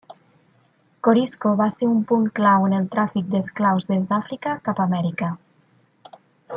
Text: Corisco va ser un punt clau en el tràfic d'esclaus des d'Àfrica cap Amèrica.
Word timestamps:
Corisco 1.07 1.51
va 1.59 1.67
ser 1.75 1.89
un 1.89 1.99
punt 2.13 2.25
clau 2.39 2.65
en 2.69 2.73
el 2.77 2.89
tràfic 2.97 3.29
d'esclaus 3.35 3.89
des 3.93 4.09
d'Àfrica 4.15 4.57
cap 4.69 4.83
Amèrica. 4.87 5.33